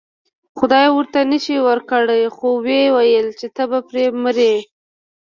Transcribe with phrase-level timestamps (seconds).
[0.59, 2.05] خدای ورته نیش ورکړ
[2.35, 4.53] خو و یې ویل چې ته به پرې مرې.